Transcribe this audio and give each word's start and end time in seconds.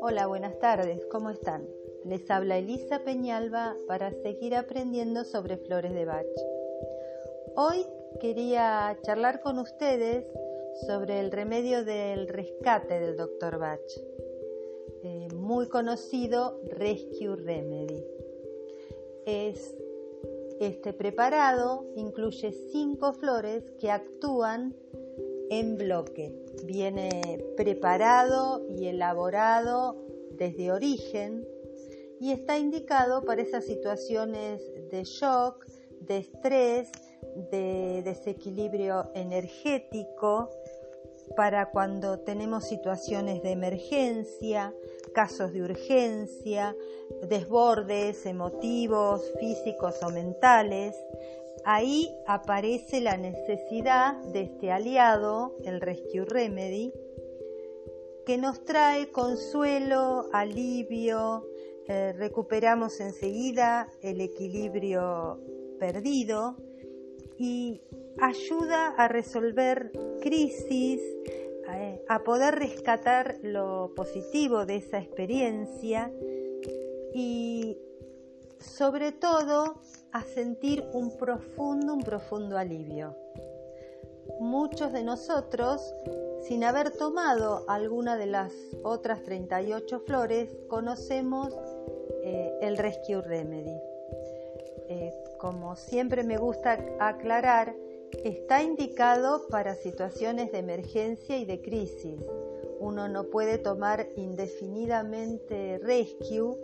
Hola, 0.00 0.26
buenas 0.26 0.58
tardes, 0.58 1.06
¿cómo 1.06 1.30
están? 1.30 1.66
Les 2.04 2.30
habla 2.30 2.58
Elisa 2.58 3.02
Peñalba 3.02 3.74
para 3.86 4.10
seguir 4.10 4.54
aprendiendo 4.54 5.24
sobre 5.24 5.56
flores 5.56 5.94
de 5.94 6.04
Bach. 6.04 6.26
Hoy 7.56 7.86
quería 8.20 8.98
charlar 9.02 9.40
con 9.40 9.58
ustedes 9.58 10.26
sobre 10.86 11.20
el 11.20 11.30
remedio 11.30 11.82
del 11.82 12.28
rescate 12.28 13.00
del 13.00 13.16
Dr. 13.16 13.58
Bach, 13.58 13.80
eh, 15.02 15.28
muy 15.34 15.66
conocido 15.68 16.60
Rescue 16.66 17.36
Remedy. 17.36 18.04
Es, 19.24 19.74
este 20.60 20.92
preparado 20.92 21.86
incluye 21.96 22.52
cinco 22.52 23.14
flores 23.14 23.70
que 23.80 23.90
actúan 23.90 24.76
en 25.52 25.76
bloque. 25.76 26.34
Viene 26.64 27.44
preparado 27.58 28.66
y 28.70 28.86
elaborado 28.86 30.02
desde 30.30 30.72
origen 30.72 31.46
y 32.18 32.32
está 32.32 32.58
indicado 32.58 33.22
para 33.22 33.42
esas 33.42 33.66
situaciones 33.66 34.62
de 34.90 35.04
shock, 35.04 35.66
de 36.00 36.18
estrés, 36.18 36.90
de 37.50 38.02
desequilibrio 38.02 39.10
energético, 39.14 40.48
para 41.36 41.70
cuando 41.70 42.20
tenemos 42.20 42.64
situaciones 42.64 43.42
de 43.42 43.52
emergencia, 43.52 44.74
casos 45.14 45.52
de 45.52 45.62
urgencia, 45.62 46.74
desbordes 47.28 48.24
emotivos, 48.24 49.22
físicos 49.38 50.02
o 50.02 50.10
mentales. 50.10 50.94
Ahí 51.64 52.10
aparece 52.26 53.00
la 53.00 53.16
necesidad 53.16 54.16
de 54.32 54.42
este 54.42 54.72
aliado, 54.72 55.56
el 55.64 55.80
Rescue 55.80 56.24
Remedy, 56.24 56.92
que 58.26 58.38
nos 58.38 58.64
trae 58.64 59.10
consuelo, 59.10 60.28
alivio, 60.32 61.46
eh, 61.88 62.12
recuperamos 62.16 63.00
enseguida 63.00 63.88
el 64.02 64.20
equilibrio 64.20 65.40
perdido 65.78 66.56
y 67.38 67.82
ayuda 68.20 68.94
a 68.96 69.08
resolver 69.08 69.90
crisis, 70.20 71.00
a, 72.08 72.22
poder 72.22 72.54
rescatar 72.56 73.38
lo 73.42 73.92
positivo 73.96 74.66
de 74.66 74.76
esa 74.76 74.98
experiencia 74.98 76.12
y 77.14 77.78
sobre 78.58 79.12
todo 79.12 79.80
a 80.12 80.22
sentir 80.24 80.84
un 80.92 81.16
profundo, 81.16 81.94
un 81.94 82.02
profundo 82.02 82.58
alivio. 82.58 83.16
Muchos 84.40 84.92
de 84.92 85.02
nosotros, 85.02 85.94
sin 86.42 86.64
haber 86.64 86.90
tomado 86.90 87.64
alguna 87.68 88.16
de 88.16 88.26
las 88.26 88.52
otras 88.82 89.22
38 89.22 90.00
flores, 90.00 90.48
conocemos 90.68 91.54
eh, 92.22 92.58
el 92.60 92.76
Rescue 92.76 93.22
Remedy. 93.22 93.76
Eh, 94.88 95.12
como 95.38 95.76
siempre 95.76 96.22
me 96.22 96.36
gusta 96.36 96.78
aclarar, 97.00 97.74
está 98.24 98.62
indicado 98.62 99.46
para 99.48 99.74
situaciones 99.74 100.52
de 100.52 100.58
emergencia 100.58 101.38
y 101.38 101.44
de 101.44 101.60
crisis. 101.62 102.20
Uno 102.78 103.08
no 103.08 103.24
puede 103.24 103.58
tomar 103.58 104.08
indefinidamente 104.16 105.78
rescue 105.82 106.56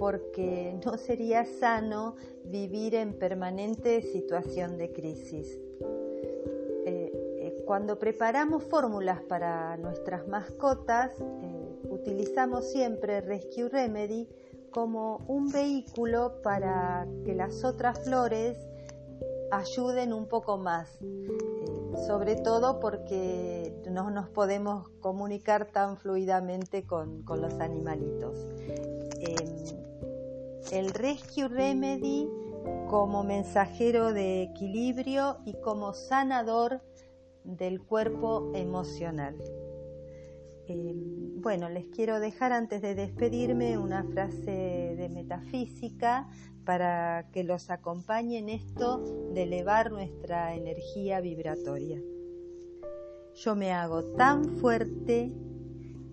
porque 0.00 0.74
no 0.82 0.96
sería 0.96 1.44
sano 1.44 2.16
vivir 2.44 2.94
en 2.94 3.12
permanente 3.12 4.00
situación 4.00 4.78
de 4.78 4.90
crisis. 4.92 5.60
Eh, 6.86 7.12
eh, 7.38 7.62
cuando 7.66 7.98
preparamos 7.98 8.64
fórmulas 8.64 9.20
para 9.20 9.76
nuestras 9.76 10.26
mascotas, 10.26 11.12
utilizamos 11.90 12.64
siempre 12.72 13.20
Rescue 13.20 13.68
Remedy 13.68 14.26
como 14.70 15.18
un 15.28 15.52
vehículo 15.52 16.40
para 16.42 17.06
que 17.26 17.34
las 17.34 17.62
otras 17.62 18.02
flores 18.02 18.56
ayuden 19.50 20.12
un 20.14 20.26
poco 20.28 20.56
más, 20.56 20.88
eh, 21.02 21.28
sobre 22.06 22.36
todo 22.36 22.80
porque 22.80 23.74
no 23.90 24.10
nos 24.10 24.28
podemos 24.30 24.88
comunicar 25.00 25.66
tan 25.66 25.96
fluidamente 25.98 26.86
con, 26.86 27.24
los 27.26 27.54
animalitos. 27.60 28.38
Em, 29.20 29.76
el 30.72 30.90
Rescue 30.94 31.48
Remedy 31.48 32.28
como 32.88 33.22
mensajero 33.22 34.12
de 34.12 34.42
equilibrio 34.42 35.38
y 35.44 35.54
como 35.60 35.92
sanador 35.92 36.80
del 37.44 37.82
cuerpo 37.82 38.50
emocional. 38.54 39.36
Em, 40.66 41.40
bueno, 41.40 41.68
les 41.68 41.86
quiero 41.86 42.20
dejar 42.20 42.52
antes 42.52 42.80
de 42.82 42.94
despedirme 42.94 43.78
una 43.78 44.04
frase 44.04 44.94
de 44.96 45.08
metafísica 45.08 46.28
para 46.64 47.28
que 47.32 47.44
los 47.44 47.70
acompañe 47.70 48.38
en 48.38 48.48
esto 48.48 48.98
de 49.32 49.42
elevar 49.42 49.90
nuestra 49.90 50.54
energía 50.54 51.20
vibratoria. 51.20 52.00
Yo 53.34 53.54
me 53.56 53.72
hago 53.72 54.04
tan 54.16 54.44
fuerte 54.58 55.32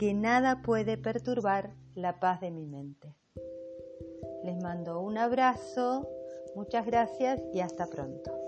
que 0.00 0.14
nada 0.14 0.62
puede 0.62 0.96
perturbar 0.96 1.74
la 1.94 2.20
paz 2.20 2.40
de 2.40 2.50
mi 2.50 2.64
mente. 2.64 3.14
Les 4.42 4.56
mando 4.62 4.98
un 4.98 5.18
abrazo, 5.18 6.08
muchas 6.56 6.86
gracias 6.86 7.38
y 7.52 7.60
hasta 7.60 7.86
pronto. 7.86 8.39